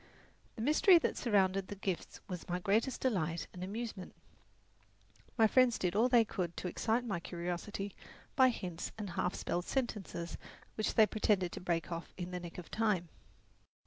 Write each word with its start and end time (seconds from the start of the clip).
The 0.55 0.63
mystery 0.63 0.97
that 0.97 1.15
surrounded 1.15 1.67
the 1.67 1.75
gifts 1.75 2.21
was 2.27 2.49
my 2.49 2.57
greatest 2.57 3.01
delight 3.01 3.45
and 3.53 3.63
amusement. 3.63 4.15
My 5.37 5.45
friends 5.45 5.77
did 5.77 5.95
all 5.95 6.09
they 6.09 6.25
could 6.25 6.57
to 6.57 6.67
excite 6.67 7.05
my 7.05 7.19
curiosity 7.19 7.93
by 8.35 8.49
hints 8.49 8.91
and 8.97 9.11
half 9.11 9.35
spelled 9.35 9.65
sentences 9.65 10.39
which 10.73 10.95
they 10.95 11.05
pretended 11.05 11.51
to 11.51 11.61
break 11.61 11.91
off 11.91 12.15
in 12.17 12.31
the 12.31 12.39
nick 12.39 12.57
of 12.57 12.71
time. 12.71 13.09